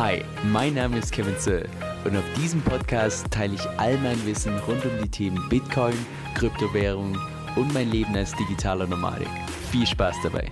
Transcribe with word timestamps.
Hi, 0.00 0.24
mein 0.44 0.72
Name 0.72 0.96
ist 0.96 1.12
Kevin 1.12 1.36
Zöll 1.36 1.68
und 2.06 2.16
auf 2.16 2.24
diesem 2.34 2.62
Podcast 2.62 3.30
teile 3.30 3.56
ich 3.56 3.68
all 3.78 3.98
mein 3.98 4.16
Wissen 4.24 4.56
rund 4.60 4.82
um 4.86 4.92
die 5.02 5.10
Themen 5.10 5.46
Bitcoin, 5.50 5.92
Kryptowährung 6.34 7.18
und 7.54 7.74
mein 7.74 7.90
Leben 7.90 8.16
als 8.16 8.34
digitaler 8.34 8.86
Nomadik. 8.86 9.28
Viel 9.70 9.86
Spaß 9.86 10.16
dabei! 10.22 10.50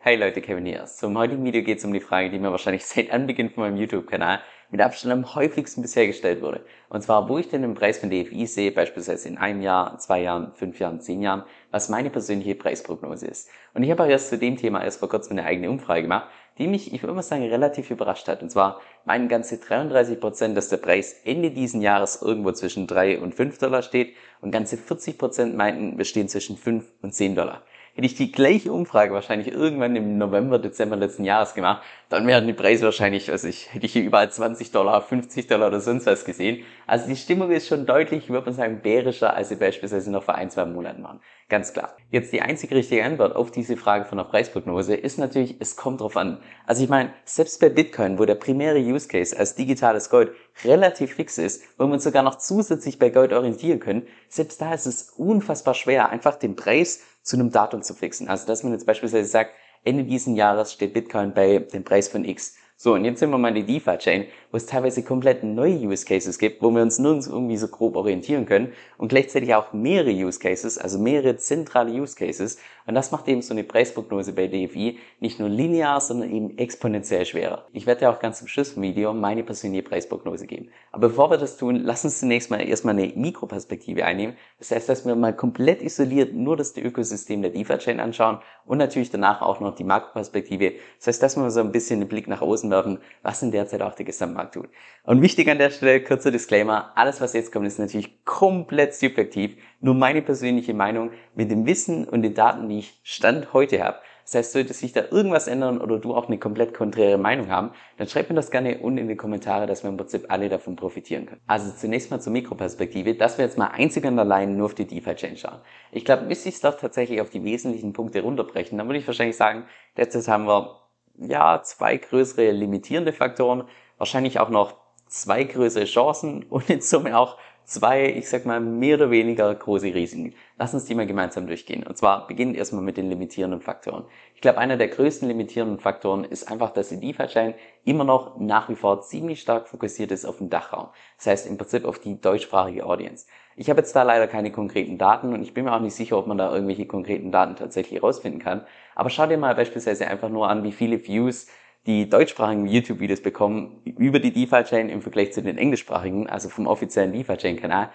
Hey 0.00 0.16
Leute, 0.16 0.42
Kevin 0.42 0.66
hier. 0.66 0.84
Zum 0.84 1.16
heutigen 1.16 1.42
Video 1.46 1.62
geht 1.62 1.78
es 1.78 1.84
um 1.86 1.94
die 1.94 2.00
Frage, 2.00 2.28
die 2.28 2.38
mir 2.38 2.50
wahrscheinlich 2.50 2.84
seit 2.86 3.10
Anbeginn 3.10 3.48
von 3.48 3.64
meinem 3.64 3.78
YouTube-Kanal 3.78 4.40
mit 4.70 4.80
Abstand 4.80 5.12
am 5.12 5.34
häufigsten 5.34 5.82
bisher 5.82 6.06
gestellt 6.06 6.42
wurde. 6.42 6.64
Und 6.88 7.02
zwar, 7.02 7.28
wo 7.28 7.38
ich 7.38 7.48
denn 7.48 7.62
den 7.62 7.74
Preis 7.74 7.98
von 7.98 8.10
DFI 8.10 8.46
sehe, 8.46 8.72
beispielsweise 8.72 9.28
in 9.28 9.38
einem 9.38 9.62
Jahr, 9.62 9.98
zwei 9.98 10.22
Jahren, 10.22 10.52
fünf 10.54 10.78
Jahren, 10.78 11.00
zehn 11.00 11.22
Jahren, 11.22 11.44
was 11.70 11.88
meine 11.88 12.10
persönliche 12.10 12.54
Preisprognose 12.54 13.26
ist. 13.26 13.48
Und 13.74 13.82
ich 13.82 13.90
habe 13.90 14.02
auch 14.02 14.08
erst 14.08 14.28
zu 14.28 14.38
dem 14.38 14.56
Thema 14.56 14.82
erst 14.82 15.00
vor 15.00 15.08
kurzem 15.08 15.38
eine 15.38 15.46
eigene 15.46 15.70
Umfrage 15.70 16.02
gemacht, 16.02 16.28
die 16.58 16.66
mich, 16.66 16.92
ich 16.92 17.02
würde 17.02 17.14
mal 17.14 17.22
sagen, 17.22 17.44
relativ 17.44 17.90
überrascht 17.90 18.28
hat. 18.28 18.42
Und 18.42 18.50
zwar 18.50 18.80
meinen 19.04 19.28
ganze 19.28 19.58
33 19.58 20.20
Prozent, 20.20 20.56
dass 20.56 20.68
der 20.68 20.78
Preis 20.78 21.20
Ende 21.24 21.50
diesen 21.50 21.82
Jahres 21.82 22.22
irgendwo 22.22 22.52
zwischen 22.52 22.86
drei 22.86 23.18
und 23.18 23.34
fünf 23.34 23.58
Dollar 23.58 23.82
steht 23.82 24.14
und 24.40 24.52
ganze 24.52 24.76
40 24.76 25.18
Prozent 25.18 25.56
meinten, 25.56 25.98
wir 25.98 26.04
stehen 26.04 26.28
zwischen 26.28 26.56
fünf 26.56 26.86
und 27.02 27.14
zehn 27.14 27.34
Dollar. 27.34 27.62
Hätte 27.96 28.08
ich 28.08 28.14
die 28.14 28.30
gleiche 28.30 28.70
Umfrage 28.74 29.14
wahrscheinlich 29.14 29.50
irgendwann 29.50 29.96
im 29.96 30.18
November, 30.18 30.58
Dezember 30.58 30.96
letzten 30.96 31.24
Jahres 31.24 31.54
gemacht, 31.54 31.82
dann 32.10 32.26
wären 32.26 32.46
die 32.46 32.52
Preise 32.52 32.84
wahrscheinlich, 32.84 33.30
also 33.30 33.48
ich, 33.48 33.72
hätte 33.72 33.86
hier 33.86 34.02
überall 34.02 34.30
20 34.30 34.70
Dollar, 34.70 35.00
50 35.00 35.46
Dollar 35.46 35.68
oder 35.68 35.80
sonst 35.80 36.04
was 36.04 36.26
gesehen. 36.26 36.62
Also 36.86 37.08
die 37.08 37.16
Stimmung 37.16 37.50
ist 37.50 37.68
schon 37.68 37.86
deutlich, 37.86 38.28
würde 38.28 38.44
man 38.44 38.54
sagen, 38.54 38.80
bärischer, 38.82 39.32
als 39.32 39.48
sie 39.48 39.56
beispielsweise 39.56 40.10
noch 40.10 40.24
vor 40.24 40.34
ein, 40.34 40.50
zwei 40.50 40.66
Monaten 40.66 41.02
waren. 41.04 41.20
Ganz 41.48 41.72
klar. 41.72 41.96
Jetzt 42.10 42.32
die 42.32 42.42
einzige 42.42 42.74
richtige 42.74 43.04
Antwort 43.04 43.36
auf 43.36 43.52
diese 43.52 43.76
Frage 43.76 44.04
von 44.04 44.18
der 44.18 44.24
Preisprognose 44.24 44.96
ist 44.96 45.16
natürlich, 45.16 45.56
es 45.60 45.76
kommt 45.76 46.00
drauf 46.00 46.16
an. 46.16 46.40
Also 46.66 46.82
ich 46.82 46.88
meine, 46.88 47.12
selbst 47.24 47.60
bei 47.60 47.68
Bitcoin, 47.68 48.18
wo 48.18 48.24
der 48.24 48.34
primäre 48.34 48.80
Use 48.80 49.06
Case 49.06 49.38
als 49.38 49.54
digitales 49.54 50.10
Gold 50.10 50.32
relativ 50.64 51.14
fix 51.14 51.38
ist, 51.38 51.62
wo 51.78 51.86
wir 51.86 51.92
uns 51.92 52.02
sogar 52.02 52.24
noch 52.24 52.38
zusätzlich 52.38 52.98
bei 52.98 53.10
Gold 53.10 53.32
orientieren 53.32 53.78
können, 53.78 54.08
selbst 54.28 54.60
da 54.60 54.74
ist 54.74 54.86
es 54.86 55.10
unfassbar 55.16 55.74
schwer, 55.74 56.08
einfach 56.08 56.34
den 56.34 56.56
Preis 56.56 57.02
zu 57.22 57.36
einem 57.36 57.52
Datum 57.52 57.82
zu 57.82 57.94
fixen. 57.94 58.28
Also 58.28 58.48
dass 58.48 58.64
man 58.64 58.72
jetzt 58.72 58.86
beispielsweise 58.86 59.28
sagt, 59.28 59.52
Ende 59.84 60.02
diesen 60.02 60.34
Jahres 60.34 60.72
steht 60.72 60.94
Bitcoin 60.94 61.32
bei 61.32 61.60
dem 61.60 61.84
Preis 61.84 62.08
von 62.08 62.24
X. 62.24 62.56
So, 62.78 62.92
und 62.92 63.06
jetzt 63.06 63.20
sind 63.20 63.30
wir 63.30 63.38
mal 63.38 63.56
in 63.56 63.66
die 63.66 63.80
DeFi-Chain, 63.80 64.26
wo 64.50 64.58
es 64.58 64.66
teilweise 64.66 65.02
komplett 65.02 65.42
neue 65.42 65.78
Use 65.78 66.04
Cases 66.04 66.38
gibt, 66.38 66.60
wo 66.60 66.70
wir 66.70 66.82
uns 66.82 66.98
nirgends 66.98 67.26
irgendwie 67.26 67.56
so 67.56 67.68
grob 67.68 67.96
orientieren 67.96 68.44
können 68.44 68.74
und 68.98 69.08
gleichzeitig 69.08 69.54
auch 69.54 69.72
mehrere 69.72 70.10
Use 70.10 70.38
Cases, 70.38 70.76
also 70.76 70.98
mehrere 70.98 71.38
zentrale 71.38 71.90
Use 71.90 72.14
Cases. 72.14 72.58
Und 72.86 72.94
das 72.94 73.12
macht 73.12 73.28
eben 73.28 73.40
so 73.40 73.54
eine 73.54 73.64
Preisprognose 73.64 74.34
bei 74.34 74.46
DFI 74.46 74.98
nicht 75.20 75.40
nur 75.40 75.48
linear, 75.48 76.02
sondern 76.02 76.30
eben 76.30 76.58
exponentiell 76.58 77.24
schwerer. 77.24 77.66
Ich 77.72 77.86
werde 77.86 78.02
ja 78.02 78.12
auch 78.12 78.18
ganz 78.18 78.40
zum 78.40 78.46
Schluss 78.46 78.72
vom 78.72 78.82
Video 78.82 79.14
meine 79.14 79.42
persönliche 79.42 79.82
Preisprognose 79.82 80.46
geben. 80.46 80.68
Aber 80.92 81.08
bevor 81.08 81.30
wir 81.30 81.38
das 81.38 81.56
tun, 81.56 81.76
lass 81.76 82.04
uns 82.04 82.20
zunächst 82.20 82.50
mal 82.50 82.60
erstmal 82.60 82.94
eine 82.94 83.10
Mikroperspektive 83.16 84.04
einnehmen. 84.04 84.36
Das 84.58 84.70
heißt, 84.70 84.86
dass 84.86 85.06
wir 85.06 85.16
mal 85.16 85.34
komplett 85.34 85.80
isoliert 85.80 86.34
nur 86.34 86.58
das 86.58 86.76
Ökosystem 86.76 87.40
der 87.40 87.52
DeFi-Chain 87.52 88.00
anschauen 88.00 88.38
und 88.66 88.76
natürlich 88.76 89.10
danach 89.10 89.40
auch 89.40 89.60
noch 89.60 89.74
die 89.74 89.84
Makroperspektive. 89.84 90.74
Das 90.98 91.06
heißt, 91.06 91.22
dass 91.22 91.36
wir 91.36 91.50
so 91.50 91.60
ein 91.60 91.72
bisschen 91.72 92.00
den 92.00 92.08
Blick 92.08 92.28
nach 92.28 92.42
außen 92.42 92.65
draußen 92.70 92.86
werfen, 92.86 92.98
was 93.22 93.42
in 93.42 93.50
der 93.50 93.66
Zeit 93.66 93.82
auch 93.82 93.94
der 93.94 94.04
Gesamtmarkt 94.04 94.54
tut. 94.54 94.68
Und 95.04 95.22
wichtig 95.22 95.48
an 95.48 95.58
der 95.58 95.70
Stelle, 95.70 96.02
kurzer 96.02 96.30
Disclaimer, 96.30 96.92
alles 96.94 97.20
was 97.20 97.32
jetzt 97.32 97.52
kommt, 97.52 97.66
ist 97.66 97.78
natürlich 97.78 98.24
komplett 98.24 98.94
subjektiv, 98.94 99.56
nur 99.80 99.94
meine 99.94 100.22
persönliche 100.22 100.74
Meinung 100.74 101.10
mit 101.34 101.50
dem 101.50 101.66
Wissen 101.66 102.06
und 102.06 102.22
den 102.22 102.34
Daten, 102.34 102.68
die 102.68 102.78
ich 102.78 103.00
Stand 103.02 103.52
heute 103.52 103.82
habe. 103.82 103.98
Das 104.24 104.34
heißt, 104.34 104.52
sollte 104.52 104.72
sich 104.72 104.92
da 104.92 105.04
irgendwas 105.08 105.46
ändern 105.46 105.80
oder 105.80 106.00
du 106.00 106.12
auch 106.12 106.26
eine 106.26 106.36
komplett 106.36 106.74
konträre 106.74 107.16
Meinung 107.16 107.48
haben, 107.48 107.70
dann 107.96 108.08
schreib 108.08 108.28
mir 108.28 108.34
das 108.34 108.50
gerne 108.50 108.78
unten 108.78 108.98
in 108.98 109.06
die 109.06 109.14
Kommentare, 109.14 109.68
dass 109.68 109.84
wir 109.84 109.90
im 109.90 109.96
Prinzip 109.96 110.24
alle 110.28 110.48
davon 110.48 110.74
profitieren 110.74 111.26
können. 111.26 111.40
Also 111.46 111.70
zunächst 111.70 112.10
mal 112.10 112.20
zur 112.20 112.32
Mikroperspektive, 112.32 113.14
dass 113.14 113.38
wir 113.38 113.44
jetzt 113.44 113.56
mal 113.56 113.68
einzig 113.68 114.04
und 114.04 114.18
allein 114.18 114.56
nur 114.56 114.66
auf 114.66 114.74
die 114.74 114.84
DeFi-Chain 114.84 115.36
schauen. 115.36 115.60
Ich 115.92 116.04
glaube, 116.04 116.24
müsste 116.24 116.48
ich 116.48 116.56
es 116.56 116.60
doch 116.60 116.76
tatsächlich 116.76 117.20
auf 117.20 117.30
die 117.30 117.44
wesentlichen 117.44 117.92
Punkte 117.92 118.20
runterbrechen, 118.20 118.76
dann 118.78 118.88
würde 118.88 118.98
ich 118.98 119.06
wahrscheinlich 119.06 119.36
sagen, 119.36 119.64
letztes 119.94 120.26
haben 120.26 120.48
wir 120.48 120.85
ja, 121.18 121.62
zwei 121.62 121.96
größere 121.96 122.50
limitierende 122.50 123.12
Faktoren, 123.12 123.64
wahrscheinlich 123.98 124.40
auch 124.40 124.50
noch 124.50 124.74
zwei 125.08 125.44
größere 125.44 125.84
Chancen 125.84 126.44
und 126.50 126.68
in 126.70 126.80
Summe 126.80 127.18
auch 127.18 127.36
zwei, 127.64 128.06
ich 128.10 128.28
sag 128.28 128.46
mal, 128.46 128.60
mehr 128.60 128.96
oder 128.96 129.10
weniger 129.10 129.52
große 129.52 129.92
Risiken. 129.92 130.34
Lass 130.56 130.72
uns 130.72 130.84
die 130.84 130.94
mal 130.94 131.06
gemeinsam 131.06 131.48
durchgehen. 131.48 131.82
Und 131.82 131.98
zwar 131.98 132.26
beginnen 132.26 132.54
erstmal 132.54 132.82
mit 132.82 132.96
den 132.96 133.10
limitierenden 133.10 133.60
Faktoren. 133.60 134.04
Ich 134.34 134.40
glaube, 134.40 134.58
einer 134.58 134.76
der 134.76 134.88
größten 134.88 135.26
limitierenden 135.26 135.80
Faktoren 135.80 136.24
ist 136.24 136.50
einfach, 136.50 136.70
dass 136.70 136.90
die 136.90 137.00
DeFi-Chain 137.00 137.54
immer 137.84 138.04
noch 138.04 138.38
nach 138.38 138.68
wie 138.68 138.76
vor 138.76 139.02
ziemlich 139.02 139.40
stark 139.40 139.68
fokussiert 139.68 140.12
ist 140.12 140.24
auf 140.24 140.38
den 140.38 140.48
Dachraum. 140.48 140.88
Das 141.18 141.26
heißt 141.26 141.46
im 141.48 141.58
Prinzip 141.58 141.84
auf 141.84 141.98
die 141.98 142.20
deutschsprachige 142.20 142.86
Audience. 142.86 143.26
Ich 143.58 143.70
habe 143.70 143.80
jetzt 143.80 143.96
da 143.96 144.02
leider 144.02 144.28
keine 144.28 144.52
konkreten 144.52 144.98
Daten 144.98 145.32
und 145.32 145.42
ich 145.42 145.54
bin 145.54 145.64
mir 145.64 145.72
auch 145.74 145.80
nicht 145.80 145.94
sicher, 145.94 146.18
ob 146.18 146.26
man 146.26 146.36
da 146.36 146.52
irgendwelche 146.52 146.84
konkreten 146.84 147.32
Daten 147.32 147.56
tatsächlich 147.56 148.00
herausfinden 148.02 148.38
kann. 148.38 148.66
Aber 148.94 149.08
schau 149.08 149.26
dir 149.26 149.38
mal 149.38 149.54
beispielsweise 149.54 150.06
einfach 150.06 150.28
nur 150.28 150.50
an, 150.50 150.62
wie 150.62 150.72
viele 150.72 151.02
Views 151.06 151.46
die 151.86 152.10
deutschsprachigen 152.10 152.66
YouTube-Videos 152.66 153.22
bekommen 153.22 153.80
über 153.84 154.18
die 154.18 154.32
DeFi-Chain 154.32 154.90
im 154.90 155.00
Vergleich 155.00 155.32
zu 155.32 155.42
den 155.42 155.56
englischsprachigen, 155.56 156.28
also 156.28 156.50
vom 156.50 156.66
offiziellen 156.66 157.12
DeFi-Chain-Kanal. 157.12 157.90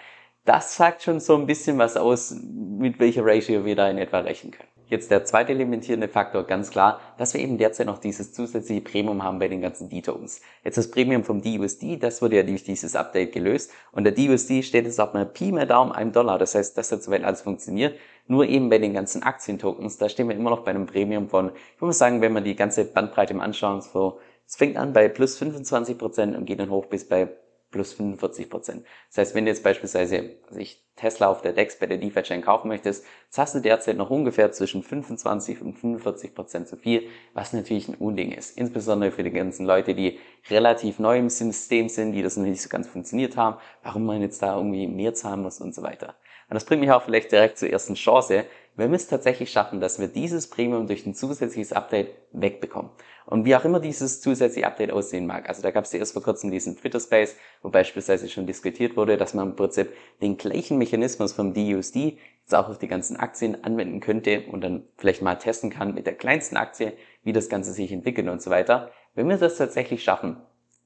Das 0.46 0.76
sagt 0.76 1.04
schon 1.04 1.20
so 1.20 1.36
ein 1.36 1.46
bisschen 1.46 1.78
was 1.78 1.96
aus, 1.96 2.36
mit 2.42 3.00
welcher 3.00 3.24
Ratio 3.24 3.64
wir 3.64 3.76
da 3.76 3.88
in 3.88 4.00
etwa 4.00 4.20
rechnen 4.20 4.52
können. 4.54 4.71
Jetzt 4.92 5.10
der 5.10 5.24
zweite 5.24 5.54
limitierende 5.54 6.10
Faktor, 6.10 6.44
ganz 6.44 6.70
klar, 6.70 7.00
dass 7.18 7.34
wir 7.34 7.40
eben 7.40 7.58
derzeit 7.58 7.88
noch 7.88 7.98
dieses 7.98 8.34
zusätzliche 8.34 8.82
Premium 8.82 9.24
haben 9.24 9.40
bei 9.40 9.48
den 9.48 9.62
ganzen 9.62 9.88
D-Tokens. 9.88 10.42
Jetzt 10.66 10.78
das 10.78 10.92
Premium 10.92 11.24
vom 11.24 11.42
DUSD, 11.42 11.96
das 11.96 12.22
wurde 12.22 12.36
ja 12.36 12.44
durch 12.44 12.66
dieses 12.66 12.94
Update 12.98 13.32
gelöst 13.32 13.72
und 13.94 14.04
der 14.04 14.12
DUSD 14.12 14.64
steht 14.64 14.84
jetzt 14.84 15.00
auf 15.00 15.16
einer 15.16 15.24
Pi 15.24 15.54
mehr 15.54 15.66
Daumen 15.66 15.94
einem 15.94 16.12
Dollar. 16.12 16.38
Das 16.38 16.56
heißt, 16.56 16.78
das 16.78 16.92
hat 16.92 17.04
soweit 17.04 17.24
alles 17.24 17.42
funktioniert. 17.42 17.98
Nur 18.28 18.46
eben 18.46 18.70
bei 18.70 18.80
den 18.80 18.94
ganzen 18.94 19.24
Aktientokens, 19.24 19.98
da 19.98 20.10
stehen 20.10 20.28
wir 20.28 20.36
immer 20.36 20.50
noch 20.50 20.66
bei 20.66 20.72
einem 20.72 20.88
Premium 20.88 21.30
von, 21.30 21.54
ich 21.78 21.82
muss 21.82 21.98
sagen, 21.98 22.20
wenn 22.20 22.34
man 22.34 22.44
die 22.44 22.58
ganze 22.58 22.84
Bandbreite 22.84 23.34
mal 23.34 23.46
anschauen, 23.46 23.80
so, 23.80 24.20
es 24.46 24.58
fängt 24.58 24.76
an 24.76 24.92
bei 24.92 25.08
plus 25.08 25.38
25 25.38 25.98
Prozent 25.98 26.36
und 26.36 26.44
geht 26.44 26.60
dann 26.60 26.70
hoch 26.70 26.88
bis 26.88 27.08
bei 27.08 27.30
plus 27.72 27.94
45 27.94 28.50
Prozent. 28.50 28.86
Das 29.10 29.18
heißt, 29.18 29.36
wenn 29.36 29.46
du 29.46 29.52
jetzt 29.52 29.64
beispielsweise 29.64 30.36
sich 30.50 30.84
Tesla 30.96 31.28
auf 31.28 31.42
der 31.42 31.54
DEX 31.54 31.80
bei 31.80 31.88
der 31.88 31.98
DeFi-Chain 31.98 32.42
kaufen 32.42 32.68
möchtest, 32.68 33.06
zahlst 33.30 33.56
du 33.56 33.60
derzeit 33.60 33.98
noch 33.98 34.10
ungefähr 34.10 34.52
zwischen 34.52 34.84
25 34.84 35.62
und 35.62 35.74
45 35.74 36.36
Prozent 36.36 36.68
zu 36.68 36.78
viel, 36.78 37.08
was 37.34 37.54
natürlich 37.54 37.88
ein 37.88 37.96
Unding 37.96 38.32
ist. 38.32 38.58
Insbesondere 38.58 39.12
für 39.12 39.24
die 39.24 39.32
ganzen 39.32 39.66
Leute, 39.66 39.96
die 39.96 40.20
relativ 40.50 41.00
neu 41.00 41.18
im 41.18 41.30
System 41.30 41.90
sind, 41.90 42.12
die 42.12 42.22
das 42.22 42.38
noch 42.38 42.46
nicht 42.46 42.62
so 42.62 42.70
ganz 42.70 42.88
funktioniert 42.88 43.38
haben, 43.38 43.58
warum 43.84 44.06
man 44.06 44.22
jetzt 44.22 44.42
da 44.42 44.58
irgendwie 44.58 44.88
mehr 44.88 45.14
zahlen 45.14 45.42
muss 45.42 45.60
und 45.60 45.74
so 45.74 45.82
weiter. 45.82 46.16
Und 46.50 46.56
das 46.56 46.66
bringt 46.66 46.82
mich 46.82 46.92
auch 46.92 47.04
vielleicht 47.04 47.32
direkt 47.32 47.58
zur 47.58 47.70
ersten 47.70 47.96
Chance, 47.96 48.44
wenn 48.76 48.92
wir 48.92 48.96
es 48.96 49.08
tatsächlich 49.08 49.52
schaffen, 49.52 49.82
dass 49.82 50.00
wir 50.00 50.08
dieses 50.08 50.48
Premium 50.48 50.88
durch 50.88 51.06
ein 51.06 51.14
zusätzliches 51.14 51.74
Update 51.74 52.16
wegbekommen. 52.32 52.92
Und 53.26 53.46
wie 53.46 53.56
auch 53.56 53.66
immer 53.66 53.80
dieses 53.80 54.22
zusätzliche 54.22 54.68
Update 54.68 54.92
aussehen 54.92 55.28
mag. 55.28 55.48
Also 55.48 55.62
da 55.62 55.72
gab 55.72 55.86
es 55.86 55.92
ja 55.92 56.00
erst 56.00 56.14
vor 56.14 56.24
kurzem 56.24 56.52
diesen 56.52 56.78
Twitter 56.78 57.00
Space, 57.00 57.36
wo 57.62 57.70
beispielsweise 57.70 58.28
schon 58.28 58.48
diskutiert 58.48 58.98
wurde, 58.98 59.18
dass 59.18 59.34
man 59.34 59.50
im 59.50 59.56
Prinzip 59.56 59.94
den 60.22 60.38
gleichen 60.38 60.78
Mechanismus 60.78 61.34
vom 61.34 61.54
DUSD 61.54 62.18
jetzt 62.42 62.56
auch 62.56 62.70
auf 62.70 62.80
die 62.80 62.88
ganzen 62.88 63.18
Aktien 63.18 63.64
anwenden 63.64 64.00
könnte 64.00 64.44
und 64.52 64.62
dann 64.62 64.84
vielleicht 64.98 65.22
mal 65.22 65.36
testen 65.36 65.70
kann 65.70 65.94
mit 65.94 66.08
der 66.08 66.16
kleinsten 66.16 66.58
Aktie, 66.58 66.94
wie 67.24 67.34
das 67.34 67.50
Ganze 67.50 67.72
sich 67.74 67.92
entwickelt 67.92 68.28
und 68.28 68.42
so 68.42 68.50
weiter. 68.50 68.92
Wenn 69.14 69.30
wir 69.30 69.38
das 69.38 69.58
tatsächlich 69.58 70.04
schaffen, 70.04 70.38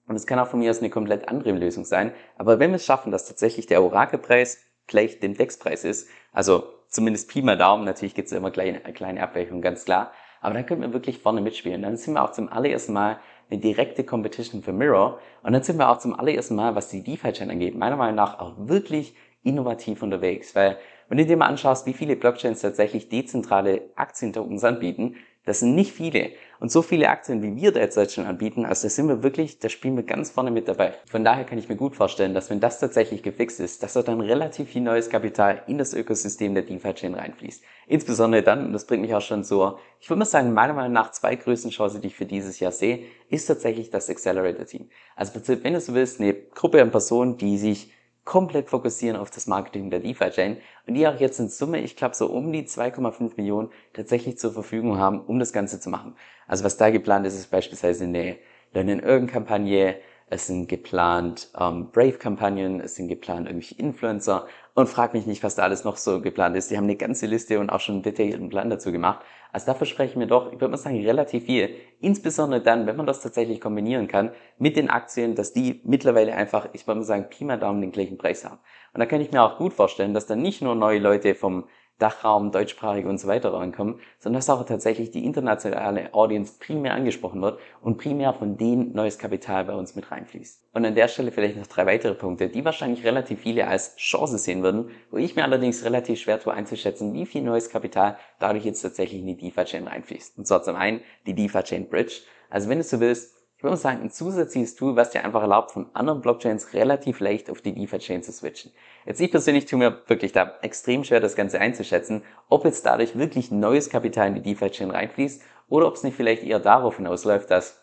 und 0.07 0.15
es 0.15 0.27
kann 0.27 0.37
auch 0.37 0.47
von 0.47 0.59
mir 0.59 0.69
aus 0.69 0.79
eine 0.79 0.89
komplett 0.89 1.29
andere 1.29 1.51
Lösung 1.51 1.85
sein, 1.85 2.13
aber 2.37 2.59
wenn 2.59 2.71
wir 2.71 2.75
es 2.75 2.85
schaffen, 2.85 3.11
dass 3.11 3.27
tatsächlich 3.27 3.65
der 3.65 3.81
Orakelpreis 3.81 4.59
gleich 4.87 5.19
dem 5.19 5.35
DEX-Preis 5.35 5.83
ist, 5.83 6.09
also 6.31 6.74
zumindest 6.95 7.29
Pi 7.29 7.41
mal 7.41 7.57
Daumen, 7.57 7.83
natürlich 7.85 8.15
gibt 8.15 8.27
es 8.27 8.31
immer 8.31 8.51
kleine, 8.51 8.79
kleine 8.79 9.21
Abweichungen, 9.21 9.61
ganz 9.61 9.85
klar, 9.85 10.11
aber 10.41 10.53
dann 10.53 10.65
können 10.65 10.81
wir 10.81 10.93
wirklich 10.93 11.19
vorne 11.19 11.41
mitspielen. 11.41 11.81
Dann 11.81 11.97
sind 11.97 12.13
wir 12.13 12.23
auch 12.23 12.31
zum 12.31 12.49
allerersten 12.49 12.93
Mal 12.93 13.19
eine 13.49 13.59
direkte 13.59 14.03
Competition 14.03 14.61
für 14.61 14.73
Mirror. 14.73 15.19
Und 15.43 15.53
dann 15.53 15.63
sind 15.63 15.77
wir 15.77 15.89
auch 15.89 15.97
zum 15.97 16.17
allerersten 16.17 16.55
Mal, 16.55 16.75
was 16.75 16.89
die 16.89 17.03
DeFi-Chain 17.03 17.49
angeht, 17.49 17.75
meiner 17.75 17.95
Meinung 17.95 18.15
nach 18.15 18.39
auch 18.39 18.53
wirklich 18.57 19.15
innovativ 19.43 20.01
unterwegs. 20.01 20.55
Weil, 20.55 20.77
wenn 21.07 21.17
du 21.17 21.25
dir 21.25 21.37
mal 21.37 21.47
anschaust, 21.47 21.85
wie 21.85 21.93
viele 21.93 22.15
Blockchains 22.15 22.61
tatsächlich 22.61 23.09
dezentrale 23.09 23.81
Aktientokens 23.95 24.63
anbieten, 24.63 25.15
das 25.45 25.59
sind 25.59 25.75
nicht 25.75 25.91
viele. 25.91 26.31
Und 26.59 26.71
so 26.71 26.81
viele 26.81 27.09
Aktien, 27.09 27.43
wie 27.43 27.55
wir 27.55 27.71
derzeit 27.71 28.11
schon 28.11 28.25
anbieten, 28.25 28.65
also 28.65 28.87
da 28.87 28.89
sind 28.89 29.07
wir 29.07 29.21
wirklich, 29.21 29.59
da 29.59 29.69
spielen 29.69 29.95
wir 29.95 30.03
ganz 30.03 30.31
vorne 30.31 30.49
mit 30.49 30.67
dabei. 30.67 30.95
Von 31.07 31.23
daher 31.23 31.43
kann 31.43 31.59
ich 31.59 31.69
mir 31.69 31.75
gut 31.75 31.95
vorstellen, 31.95 32.33
dass 32.33 32.49
wenn 32.49 32.59
das 32.59 32.79
tatsächlich 32.79 33.21
gefixt 33.21 33.59
ist, 33.59 33.83
dass 33.83 33.93
da 33.93 34.01
dann 34.01 34.21
relativ 34.21 34.69
viel 34.69 34.81
neues 34.81 35.09
Kapital 35.09 35.61
in 35.67 35.77
das 35.77 35.93
Ökosystem 35.93 36.55
der 36.55 36.63
DeFi-Chain 36.63 37.13
reinfließt. 37.13 37.63
Insbesondere 37.87 38.41
dann, 38.41 38.65
und 38.65 38.73
das 38.73 38.87
bringt 38.87 39.03
mich 39.03 39.13
auch 39.13 39.21
schon 39.21 39.43
so, 39.43 39.77
ich 39.99 40.09
würde 40.09 40.19
mal 40.19 40.25
sagen, 40.25 40.53
meiner 40.53 40.73
Meinung 40.73 40.93
nach 40.93 41.11
zwei 41.11 41.35
größten 41.35 41.69
Chancen, 41.69 42.01
die 42.01 42.07
ich 42.07 42.15
für 42.15 42.25
dieses 42.25 42.59
Jahr 42.59 42.71
sehe, 42.71 43.03
ist 43.29 43.45
tatsächlich 43.45 43.91
das 43.91 44.09
Accelerator-Team. 44.09 44.89
Also 45.15 45.33
wenn 45.63 45.73
du 45.73 45.81
so 45.81 45.93
willst, 45.93 46.19
eine 46.19 46.33
Gruppe 46.33 46.81
an 46.81 46.89
Personen, 46.89 47.37
die 47.37 47.57
sich 47.59 47.91
komplett 48.25 48.69
fokussieren 48.69 49.15
auf 49.15 49.29
das 49.29 49.47
Marketing 49.47 49.89
der 49.89 49.99
DeFi-Chain 49.99 50.57
und 50.87 50.93
die 50.95 51.07
auch 51.07 51.19
jetzt 51.19 51.39
in 51.39 51.47
Summe, 51.47 51.79
ich 51.79 51.95
glaube, 51.95 52.15
so 52.15 52.27
um 52.27 52.51
die 52.51 52.63
2,5 52.63 53.33
Millionen 53.37 53.69
tatsächlich 53.93 54.37
zur 54.37 54.51
Verfügung 54.51 54.97
haben, 54.97 55.21
um 55.21 55.39
das 55.39 55.53
Ganze 55.53 55.79
zu 55.79 55.89
machen. 55.89 56.15
Also 56.47 56.63
was 56.63 56.77
da 56.77 56.89
geplant 56.89 57.25
ist, 57.25 57.35
ist 57.35 57.51
beispielsweise 57.51 58.03
eine 58.05 58.37
Learn-and-Earn-Kampagne, 58.73 59.95
es 60.27 60.47
sind 60.47 60.67
geplant 60.67 61.51
ähm, 61.59 61.91
Brave-Kampagnen, 61.91 62.81
es 62.81 62.95
sind 62.95 63.09
geplant 63.09 63.47
irgendwelche 63.47 63.75
Influencer 63.75 64.47
und 64.73 64.89
frag 64.89 65.13
mich 65.13 65.27
nicht, 65.27 65.43
was 65.43 65.53
da 65.53 65.61
alles 65.61 65.83
noch 65.83 65.97
so 65.97 66.19
geplant 66.19 66.57
ist. 66.57 66.71
Die 66.71 66.77
haben 66.77 66.85
eine 66.85 66.95
ganze 66.95 67.27
Liste 67.27 67.59
und 67.59 67.69
auch 67.69 67.79
schon 67.79 67.95
einen 67.95 68.03
detaillierten 68.03 68.49
Plan 68.49 68.71
dazu 68.71 68.91
gemacht. 68.91 69.23
Also 69.55 69.67
da 69.67 69.73
versprechen 69.73 70.19
wir 70.19 70.27
doch, 70.27 70.47
ich 70.47 70.59
würde 70.59 70.67
mal 70.67 70.77
sagen, 70.77 71.01
relativ 71.01 71.45
viel. 71.45 71.77
Insbesondere 72.01 72.59
dann, 72.59 72.87
wenn 72.87 72.97
man 72.97 73.05
das 73.05 73.21
tatsächlich 73.21 73.61
kombinieren 73.61 74.09
kann 74.09 74.31
mit 74.57 74.75
den 74.75 74.89
Aktien, 74.89 75.33
dass 75.33 75.53
die 75.53 75.79
mittlerweile 75.85 76.35
einfach, 76.35 76.67
ich 76.73 76.85
würde 76.85 76.99
mal 76.99 77.05
sagen, 77.05 77.29
Pi 77.29 77.45
mal 77.45 77.57
Daumen 77.57 77.79
den 77.79 77.93
gleichen 77.93 78.17
Preis 78.17 78.43
haben. 78.43 78.59
Und 78.93 78.99
da 78.99 79.05
kann 79.05 79.21
ich 79.21 79.31
mir 79.31 79.41
auch 79.41 79.57
gut 79.57 79.71
vorstellen, 79.71 80.13
dass 80.13 80.25
dann 80.25 80.41
nicht 80.41 80.61
nur 80.61 80.75
neue 80.75 80.99
Leute 80.99 81.35
vom 81.35 81.69
Dachraum, 81.99 82.51
deutschsprachig 82.51 83.05
und 83.05 83.19
so 83.19 83.27
weiter 83.27 83.53
rankommen, 83.53 83.99
sondern 84.19 84.39
dass 84.39 84.49
auch 84.49 84.65
tatsächlich 84.65 85.11
die 85.11 85.23
internationale 85.23 86.13
Audience 86.13 86.55
primär 86.59 86.93
angesprochen 86.93 87.41
wird 87.41 87.59
und 87.81 87.97
primär 87.97 88.33
von 88.33 88.57
denen 88.57 88.93
neues 88.93 89.17
Kapital 89.17 89.65
bei 89.65 89.73
uns 89.73 89.95
mit 89.95 90.11
reinfließt. 90.11 90.61
Und 90.73 90.85
an 90.85 90.95
der 90.95 91.07
Stelle 91.07 91.31
vielleicht 91.31 91.55
noch 91.55 91.67
drei 91.67 91.85
weitere 91.85 92.13
Punkte, 92.13 92.49
die 92.49 92.65
wahrscheinlich 92.65 93.05
relativ 93.05 93.39
viele 93.41 93.67
als 93.67 93.95
Chance 93.95 94.37
sehen 94.37 94.61
würden, 94.61 94.91
wo 95.09 95.17
ich 95.17 95.37
mir 95.37 95.43
allerdings 95.43 95.85
relativ 95.85 96.19
schwer 96.19 96.39
tue 96.39 96.53
einzuschätzen, 96.53 97.13
wie 97.13 97.25
viel 97.25 97.43
neues 97.43 97.69
Kapital 97.69 98.17
dadurch 98.39 98.65
jetzt 98.65 98.81
tatsächlich 98.81 99.21
in 99.21 99.27
die 99.27 99.37
DeFi-Chain 99.37 99.87
reinfließt. 99.87 100.37
Und 100.37 100.47
zwar 100.47 100.63
zum 100.63 100.75
einen 100.75 100.99
die 101.25 101.33
DeFi-Chain 101.33 101.87
Bridge. 101.87 102.23
Also 102.49 102.69
wenn 102.69 102.77
du 102.77 102.83
so 102.83 102.99
willst, 102.99 103.34
würde 103.65 103.77
sagen, 103.77 104.01
ein 104.01 104.11
zusätzliches 104.11 104.75
Tool, 104.75 104.95
was 104.95 105.09
dir 105.09 105.25
einfach 105.25 105.41
erlaubt, 105.41 105.71
von 105.71 105.87
anderen 105.93 106.21
Blockchains 106.21 106.73
relativ 106.73 107.19
leicht 107.19 107.49
auf 107.49 107.61
die 107.61 107.73
DeFi-Chain 107.73 108.23
zu 108.23 108.31
switchen. 108.31 108.71
Jetzt 109.05 109.19
ich 109.19 109.31
persönlich 109.31 109.65
tue 109.65 109.79
mir 109.79 110.01
wirklich 110.07 110.31
da 110.31 110.53
extrem 110.61 111.03
schwer, 111.03 111.19
das 111.19 111.35
Ganze 111.35 111.59
einzuschätzen, 111.59 112.23
ob 112.47 112.63
jetzt 112.63 112.85
dadurch 112.85 113.17
wirklich 113.17 113.51
neues 113.51 113.89
Kapital 113.89 114.27
in 114.29 114.35
die 114.35 114.41
DeFi-Chain 114.41 114.91
reinfließt 114.91 115.41
oder 115.67 115.87
ob 115.87 115.95
es 115.95 116.03
nicht 116.03 116.15
vielleicht 116.15 116.43
eher 116.43 116.59
darauf 116.59 116.97
hinausläuft, 116.97 117.51
dass 117.51 117.81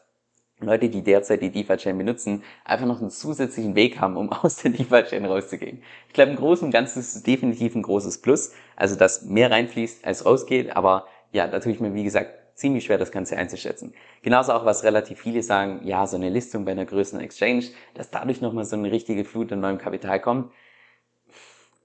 Leute, 0.61 0.88
die 0.88 1.02
derzeit 1.02 1.43
die 1.43 1.50
DeFi-Chain 1.50 1.99
benutzen, 1.99 2.43
einfach 2.64 2.87
noch 2.87 3.00
einen 3.00 3.11
zusätzlichen 3.11 3.75
Weg 3.75 4.00
haben, 4.00 4.17
um 4.17 4.32
aus 4.32 4.56
der 4.56 4.70
DeFi-Chain 4.70 5.25
rauszugehen. 5.25 5.82
Ich 6.08 6.14
glaube, 6.14 6.31
im 6.31 6.37
Großen 6.37 6.64
und 6.64 6.70
Ganzen 6.70 7.00
ist 7.00 7.17
es 7.17 7.23
definitiv 7.23 7.75
ein 7.75 7.82
großes 7.82 8.23
Plus, 8.23 8.52
also 8.76 8.96
dass 8.96 9.23
mehr 9.23 9.50
reinfließt 9.50 10.05
als 10.05 10.25
rausgeht, 10.25 10.76
aber 10.76 11.06
ja, 11.32 11.49
da 11.49 11.61
tue 11.61 11.73
ich 11.73 11.81
mir, 11.81 11.94
wie 11.94 12.05
gesagt, 12.05 12.41
ziemlich 12.62 12.84
schwer, 12.84 12.96
das 12.96 13.10
Ganze 13.10 13.36
einzuschätzen. 13.36 13.92
Genauso 14.22 14.52
auch, 14.52 14.64
was 14.64 14.84
relativ 14.84 15.20
viele 15.20 15.42
sagen, 15.42 15.80
ja, 15.84 16.06
so 16.06 16.16
eine 16.16 16.30
Listung 16.30 16.64
bei 16.64 16.72
einer 16.72 16.86
größeren 16.86 17.20
Exchange, 17.20 17.64
dass 17.94 18.10
dadurch 18.10 18.40
nochmal 18.40 18.64
so 18.64 18.76
eine 18.76 18.90
richtige 18.90 19.24
Flut 19.24 19.52
an 19.52 19.60
neuem 19.60 19.78
Kapital 19.78 20.20
kommt. 20.20 20.52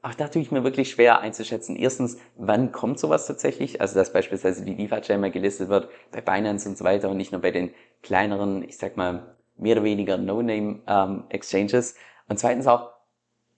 Auch 0.04 0.14
da 0.14 0.28
tue 0.28 0.44
ich 0.44 0.52
mir 0.52 0.64
wirklich 0.64 0.92
schwer 0.92 1.20
einzuschätzen. 1.20 1.76
Erstens, 1.76 2.18
wann 2.36 2.72
kommt 2.72 3.00
sowas 3.00 3.26
tatsächlich? 3.26 3.82
Also, 3.82 3.96
dass 3.96 4.14
beispielsweise 4.14 4.64
die 4.64 4.76
DeFi-Chain 4.76 5.20
mal 5.20 5.32
gelistet 5.32 5.68
wird 5.70 5.90
bei 6.12 6.22
Binance 6.22 6.70
und 6.70 6.78
so 6.78 6.86
weiter 6.86 7.10
und 7.10 7.18
nicht 7.18 7.32
nur 7.32 7.42
bei 7.42 7.52
den 7.52 7.72
kleineren, 8.04 8.64
ich 8.64 8.78
sag 8.78 8.96
mal, 8.96 9.36
mehr 9.58 9.76
oder 9.76 9.84
weniger 9.84 10.18
No-Name-Exchanges. 10.18 11.94
Ähm, 11.94 11.98
und 12.30 12.40
zweitens 12.40 12.68
auch, 12.68 12.92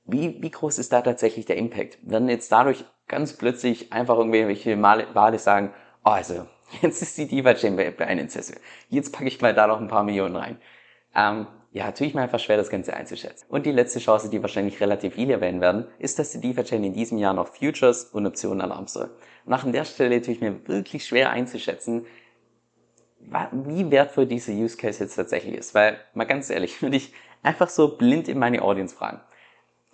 wie, 0.06 0.42
wie 0.42 0.50
groß 0.50 0.80
ist 0.80 0.94
da 0.94 1.01
tatsächlich 1.01 1.45
der 1.45 1.57
Impact? 1.57 2.00
Werden 2.01 2.30
jetzt 2.30 2.51
dadurch 2.51 2.86
ganz 3.07 3.33
plötzlich 3.33 3.92
einfach 3.92 4.18
irgendwelche 4.18 4.81
Wale 4.81 5.38
sagen, 5.39 5.74
oh, 6.06 6.12
also 6.12 6.48
Jetzt 6.81 7.01
ist 7.01 7.18
die 7.18 7.27
Diva 7.27 7.51
einem 7.51 8.30
Sessel. 8.30 8.57
Jetzt 8.89 9.12
packe 9.12 9.27
ich 9.27 9.42
mal 9.42 9.54
da 9.54 9.68
noch 9.68 9.80
ein 9.80 9.88
paar 9.88 10.04
Millionen 10.04 10.36
rein. 10.36 10.57
Ähm, 11.16 11.48
ja, 11.71 11.92
tue 11.92 12.07
ich 12.07 12.13
mir 12.16 12.21
einfach 12.21 12.39
schwer, 12.39 12.57
das 12.57 12.69
Ganze 12.69 12.95
einzuschätzen. 12.95 13.45
Und 13.50 13.66
die 13.66 13.71
letzte 13.71 14.00
Chance, 14.00 14.30
die 14.30 14.42
wahrscheinlich 14.42 14.81
relativ 14.81 15.13
viele 15.13 15.33
erwähnen 15.33 15.62
werden, 15.62 15.86
ist, 16.00 16.18
dass 16.18 16.31
die 16.31 16.42
DeFi 16.42 16.63
Chain 16.63 16.83
in 16.83 16.94
diesem 16.94 17.19
Jahr 17.19 17.33
noch 17.33 17.48
Futures 17.48 18.06
und 18.06 18.25
Optionen 18.25 18.62
erlauben 18.62 18.88
soll. 18.88 19.10
Und 19.45 19.54
an 19.54 19.71
der 19.71 19.86
Stelle 19.86 20.21
tue 20.21 20.33
ich 20.33 20.42
mir 20.42 20.68
wirklich 20.68 21.06
schwer 21.06 21.30
einzuschätzen, 21.30 22.06
wie 23.51 23.92
wertvoll 23.92 24.25
diese 24.25 24.51
Use 24.51 24.77
Case 24.77 25.04
jetzt 25.04 25.16
tatsächlich 25.16 25.56
ist. 25.56 25.75
Weil, 25.75 26.00
mal 26.13 26.25
ganz 26.25 26.50
ehrlich, 26.50 26.81
würde 26.81 26.98
ich 26.98 27.13
einfach 27.44 27.69
so 27.69 27.98
blind 27.98 28.27
in 28.27 28.39
meine 28.39 28.62
Audience 28.63 28.95
fragen. 28.95 29.21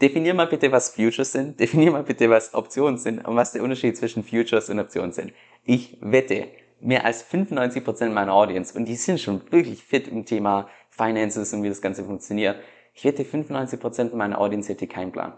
Definier 0.01 0.33
mal 0.33 0.47
bitte, 0.47 0.71
was 0.71 0.89
Futures 0.89 1.31
sind. 1.31 1.59
Definier 1.59 1.91
mal 1.91 2.03
bitte, 2.03 2.29
was 2.29 2.53
Optionen 2.53 2.97
sind 2.97 3.25
und 3.25 3.35
was 3.35 3.51
der 3.53 3.63
Unterschied 3.63 3.97
zwischen 3.97 4.23
Futures 4.23 4.69
und 4.69 4.79
Optionen 4.79 5.13
sind. 5.13 5.33
Ich 5.63 5.97
wette, 6.01 6.47
mehr 6.79 7.05
als 7.05 7.25
95% 7.25 8.09
meiner 8.09 8.33
Audience, 8.33 8.77
und 8.77 8.85
die 8.85 8.95
sind 8.95 9.19
schon 9.19 9.41
wirklich 9.51 9.83
fit 9.83 10.07
im 10.07 10.25
Thema 10.25 10.69
Finances 10.89 11.53
und 11.53 11.63
wie 11.63 11.69
das 11.69 11.81
Ganze 11.81 12.03
funktioniert, 12.03 12.57
ich 12.93 13.03
wette 13.03 13.23
95% 13.23 14.15
meiner 14.15 14.39
Audience 14.39 14.71
hätte 14.71 14.87
keinen 14.87 15.11
Plan. 15.11 15.33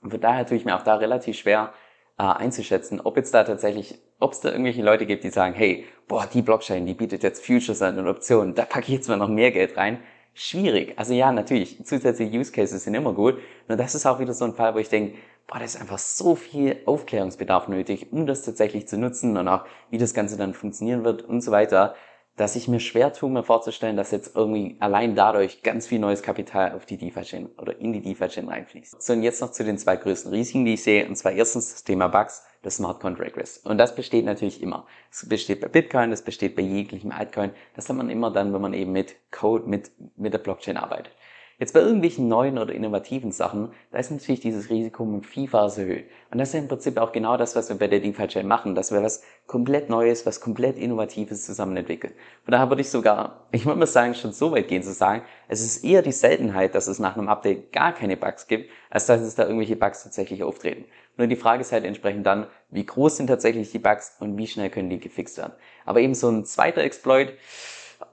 Und 0.00 0.10
von 0.10 0.20
daher 0.20 0.46
tue 0.46 0.56
ich 0.56 0.64
mir 0.64 0.76
auch 0.76 0.82
da 0.82 0.96
relativ 0.96 1.36
schwer 1.36 1.72
äh, 2.18 2.22
einzuschätzen, 2.22 3.00
ob 3.00 3.16
jetzt 3.16 3.34
da 3.34 3.42
tatsächlich, 3.42 3.98
ob 4.20 4.32
es 4.32 4.40
da 4.40 4.50
irgendwelche 4.50 4.82
Leute 4.82 5.06
gibt, 5.06 5.24
die 5.24 5.30
sagen, 5.30 5.54
hey, 5.54 5.86
boah, 6.06 6.28
die 6.32 6.42
Blockchain, 6.42 6.86
die 6.86 6.94
bietet 6.94 7.22
jetzt 7.22 7.44
Futures 7.44 7.82
an 7.82 7.98
und 7.98 8.06
Optionen, 8.06 8.54
da 8.54 8.64
packe 8.64 8.86
ich 8.86 8.94
jetzt 8.94 9.08
mal 9.08 9.16
noch 9.16 9.28
mehr 9.28 9.50
Geld 9.50 9.76
rein. 9.76 9.98
Schwierig. 10.34 10.94
Also 10.96 11.14
ja, 11.14 11.30
natürlich, 11.32 11.84
zusätzliche 11.84 12.36
Use 12.36 12.52
Cases 12.52 12.82
sind 12.82 12.94
immer 12.94 13.12
gut. 13.12 13.38
Nur 13.68 13.76
das 13.76 13.94
ist 13.94 14.04
auch 14.04 14.18
wieder 14.18 14.34
so 14.34 14.44
ein 14.44 14.54
Fall, 14.54 14.74
wo 14.74 14.78
ich 14.78 14.88
denke, 14.88 15.16
boah, 15.46 15.58
da 15.58 15.64
ist 15.64 15.80
einfach 15.80 15.98
so 15.98 16.34
viel 16.34 16.80
Aufklärungsbedarf 16.86 17.68
nötig, 17.68 18.12
um 18.12 18.26
das 18.26 18.42
tatsächlich 18.42 18.88
zu 18.88 18.98
nutzen 18.98 19.36
und 19.36 19.48
auch 19.48 19.64
wie 19.90 19.98
das 19.98 20.14
Ganze 20.14 20.36
dann 20.36 20.54
funktionieren 20.54 21.04
wird 21.04 21.22
und 21.22 21.40
so 21.40 21.50
weiter, 21.50 21.94
dass 22.36 22.56
ich 22.56 22.66
mir 22.66 22.80
schwer 22.80 23.12
tue, 23.12 23.30
mir 23.30 23.44
vorzustellen, 23.44 23.96
dass 23.96 24.10
jetzt 24.10 24.34
irgendwie 24.34 24.76
allein 24.80 25.14
dadurch 25.14 25.62
ganz 25.62 25.86
viel 25.86 26.00
neues 26.00 26.22
Kapital 26.22 26.72
auf 26.72 26.84
die 26.84 26.96
DeFi-Chain 26.96 27.50
oder 27.58 27.78
in 27.78 27.92
die 27.92 28.02
DeFi-Chain 28.02 28.48
reinfließt. 28.48 29.00
So, 29.00 29.12
und 29.12 29.22
jetzt 29.22 29.40
noch 29.40 29.52
zu 29.52 29.62
den 29.62 29.78
zwei 29.78 29.96
größten 29.96 30.32
Risiken, 30.32 30.64
die 30.64 30.74
ich 30.74 30.82
sehe, 30.82 31.06
und 31.06 31.14
zwar 31.14 31.32
erstens 31.32 31.72
das 31.72 31.84
Thema 31.84 32.08
Bugs, 32.08 32.42
das 32.62 32.76
Smart 32.76 32.98
Contract 32.98 33.36
Risk. 33.36 33.64
Und 33.66 33.78
das 33.78 33.94
besteht 33.94 34.24
natürlich 34.24 34.62
immer. 34.62 34.86
Es 35.12 35.28
besteht 35.28 35.60
bei 35.60 35.68
Bitcoin, 35.68 36.10
das 36.10 36.22
besteht 36.22 36.56
bei 36.56 36.62
jeglichem 36.62 37.12
Altcoin. 37.12 37.50
Das 37.76 37.88
hat 37.88 37.96
man 37.96 38.10
immer 38.10 38.32
dann, 38.32 38.52
wenn 38.52 38.60
man 38.60 38.74
eben 38.74 38.90
mit 38.90 39.14
Code, 39.30 39.68
mit, 39.68 39.92
mit 40.16 40.32
der 40.32 40.38
Blockchain 40.38 40.76
arbeitet. 40.76 41.12
Jetzt 41.58 41.72
bei 41.72 41.80
irgendwelchen 41.80 42.26
neuen 42.26 42.58
oder 42.58 42.74
innovativen 42.74 43.30
Sachen, 43.30 43.70
da 43.92 43.98
ist 43.98 44.10
natürlich 44.10 44.40
dieses 44.40 44.70
Risiko 44.70 45.04
um 45.04 45.22
Vielfaches 45.22 45.78
erhöht. 45.78 46.06
Und 46.32 46.38
das 46.38 46.48
ist 46.48 46.54
im 46.56 46.66
Prinzip 46.66 46.98
auch 46.98 47.12
genau 47.12 47.36
das, 47.36 47.54
was 47.54 47.68
wir 47.68 47.76
bei 47.76 47.86
der 47.86 48.00
DeFi-Chain 48.00 48.46
machen, 48.46 48.74
dass 48.74 48.90
wir 48.90 49.02
was 49.02 49.22
komplett 49.46 49.88
Neues, 49.88 50.26
was 50.26 50.40
komplett 50.40 50.76
Innovatives 50.76 51.46
zusammen 51.46 51.76
entwickeln. 51.76 52.12
Von 52.44 52.52
daher 52.52 52.68
würde 52.70 52.80
ich 52.80 52.90
sogar, 52.90 53.46
ich 53.52 53.66
würde 53.66 53.78
mal 53.78 53.86
sagen, 53.86 54.14
schon 54.14 54.32
so 54.32 54.50
weit 54.50 54.66
gehen 54.66 54.82
zu 54.82 54.92
sagen, 54.92 55.22
es 55.46 55.60
ist 55.60 55.84
eher 55.84 56.02
die 56.02 56.12
Seltenheit, 56.12 56.74
dass 56.74 56.88
es 56.88 56.98
nach 56.98 57.16
einem 57.16 57.28
Update 57.28 57.72
gar 57.72 57.92
keine 57.92 58.16
Bugs 58.16 58.48
gibt, 58.48 58.68
als 58.90 59.06
dass 59.06 59.20
es 59.20 59.36
da 59.36 59.44
irgendwelche 59.44 59.76
Bugs 59.76 60.02
tatsächlich 60.02 60.42
auftreten. 60.42 60.86
Nur 61.16 61.28
die 61.28 61.36
Frage 61.36 61.60
ist 61.60 61.70
halt 61.70 61.84
entsprechend 61.84 62.26
dann, 62.26 62.48
wie 62.70 62.84
groß 62.84 63.16
sind 63.16 63.28
tatsächlich 63.28 63.70
die 63.70 63.78
Bugs 63.78 64.16
und 64.18 64.36
wie 64.36 64.48
schnell 64.48 64.70
können 64.70 64.90
die 64.90 64.98
gefixt 64.98 65.38
werden. 65.38 65.52
Aber 65.84 66.00
eben 66.00 66.14
so 66.14 66.28
ein 66.28 66.44
zweiter 66.44 66.82
Exploit, 66.82 67.34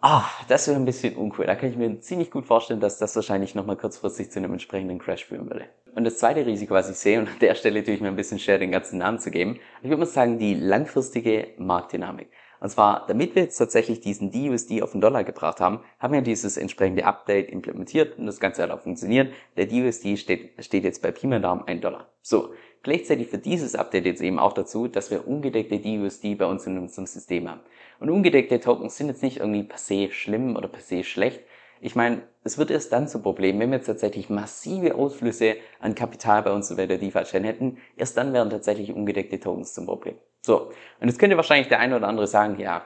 Ah, 0.01 0.25
das 0.47 0.67
wäre 0.67 0.77
ein 0.77 0.85
bisschen 0.85 1.15
uncool. 1.15 1.45
Da 1.45 1.55
kann 1.55 1.69
ich 1.69 1.77
mir 1.77 1.99
ziemlich 1.99 2.31
gut 2.31 2.45
vorstellen, 2.45 2.79
dass 2.79 2.97
das 2.97 3.15
wahrscheinlich 3.15 3.55
nochmal 3.55 3.77
kurzfristig 3.77 4.31
zu 4.31 4.39
einem 4.39 4.53
entsprechenden 4.53 4.99
Crash 4.99 5.25
führen 5.25 5.49
würde. 5.49 5.65
Und 5.95 6.05
das 6.05 6.17
zweite 6.17 6.45
Risiko, 6.45 6.73
was 6.73 6.89
ich 6.89 6.97
sehe, 6.97 7.19
und 7.19 7.27
an 7.27 7.39
der 7.39 7.55
Stelle 7.55 7.83
tue 7.83 7.93
ich 7.93 8.01
mir 8.01 8.07
ein 8.07 8.15
bisschen 8.15 8.39
schwer, 8.39 8.57
den 8.57 8.71
ganzen 8.71 8.99
Namen 8.99 9.19
zu 9.19 9.29
geben, 9.29 9.59
ich 9.81 9.89
würde 9.89 9.99
mal 9.99 10.05
sagen, 10.05 10.39
die 10.39 10.53
langfristige 10.53 11.49
Marktdynamik. 11.57 12.29
Und 12.61 12.69
zwar, 12.69 13.05
damit 13.07 13.35
wir 13.35 13.41
jetzt 13.43 13.57
tatsächlich 13.57 14.01
diesen 14.01 14.31
DUSD 14.31 14.83
auf 14.83 14.91
den 14.91 15.01
Dollar 15.01 15.23
gebracht 15.23 15.59
haben, 15.59 15.81
haben 15.99 16.13
wir 16.13 16.21
dieses 16.21 16.57
entsprechende 16.57 17.05
Update 17.05 17.49
implementiert 17.49 18.19
und 18.19 18.27
das 18.27 18.39
Ganze 18.39 18.61
hat 18.61 18.69
auch 18.69 18.81
funktioniert. 18.81 19.33
Der 19.57 19.65
DUSD 19.65 20.15
steht, 20.15 20.63
steht 20.63 20.83
jetzt 20.83 21.01
bei 21.01 21.11
Pi 21.11 21.25
mal 21.25 21.41
Daumen 21.41 21.67
1 21.67 21.81
Dollar. 21.81 22.07
So. 22.21 22.53
Gleichzeitig 22.83 23.27
führt 23.27 23.45
dieses 23.45 23.75
Update 23.75 24.05
jetzt 24.05 24.21
eben 24.21 24.39
auch 24.39 24.53
dazu, 24.53 24.87
dass 24.87 25.11
wir 25.11 25.27
ungedeckte 25.27 25.79
DUSD 25.79 26.35
bei 26.35 26.45
uns 26.45 26.65
in 26.65 26.77
unserem 26.79 27.05
System 27.05 27.49
haben. 27.49 27.61
Und 27.99 28.09
ungedeckte 28.09 28.59
Tokens 28.59 28.97
sind 28.97 29.07
jetzt 29.07 29.21
nicht 29.21 29.37
irgendwie 29.37 29.63
per 29.63 29.77
se 29.77 30.11
schlimm 30.11 30.55
oder 30.55 30.67
per 30.67 30.81
se 30.81 31.03
schlecht. 31.03 31.41
Ich 31.79 31.95
meine, 31.95 32.23
es 32.43 32.57
wird 32.57 32.71
erst 32.71 32.91
dann 32.91 33.07
zum 33.07 33.21
Problem, 33.21 33.59
wenn 33.59 33.69
wir 33.69 33.77
jetzt 33.77 33.87
tatsächlich 33.87 34.29
massive 34.29 34.95
Ausflüsse 34.95 35.55
an 35.79 35.95
Kapital 35.95 36.43
bei 36.43 36.51
uns 36.51 36.75
bei 36.75 36.87
der 36.87 36.97
DeFi-Chain 36.97 37.43
hätten. 37.43 37.77
Erst 37.97 38.17
dann 38.17 38.33
wären 38.33 38.49
tatsächlich 38.49 38.93
ungedeckte 38.93 39.39
Tokens 39.39 39.73
zum 39.73 39.85
Problem. 39.85 40.15
So, 40.41 40.71
und 40.99 41.07
jetzt 41.07 41.19
könnte 41.19 41.37
wahrscheinlich 41.37 41.67
der 41.67 41.79
eine 41.79 41.95
oder 41.95 42.07
andere 42.07 42.27
sagen, 42.27 42.59
ja, 42.59 42.85